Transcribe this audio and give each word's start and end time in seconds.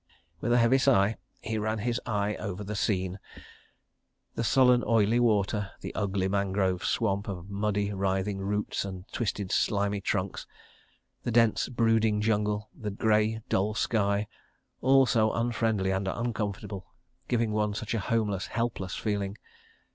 With 0.41 0.51
a 0.51 0.57
heavy 0.57 0.79
sigh, 0.79 1.17
he 1.43 1.59
ran 1.59 1.77
his 1.77 2.01
eye 2.07 2.35
over 2.37 2.63
the 2.63 2.75
scene—the 2.75 4.43
sullen, 4.43 4.83
oily 4.83 5.19
water, 5.19 5.73
the 5.81 5.93
ugly 5.93 6.27
mangrove 6.27 6.83
swamp 6.83 7.27
of 7.27 7.51
muddy, 7.51 7.93
writhing 7.93 8.39
roots 8.39 8.83
and 8.83 9.07
twisted, 9.09 9.51
slimy 9.51 10.01
trunks, 10.01 10.47
the 11.21 11.29
dense, 11.29 11.69
brooding 11.69 12.19
jungle, 12.19 12.71
the 12.75 12.89
grey, 12.89 13.43
dull 13.47 13.75
sky—all 13.75 15.05
so 15.05 15.33
unfriendly 15.33 15.91
and 15.91 16.07
uncomfortable, 16.07 16.87
giving 17.27 17.51
one 17.51 17.75
such 17.75 17.93
a 17.93 17.99
homeless, 17.99 18.47
helpless 18.47 18.95
feeling. 18.95 19.37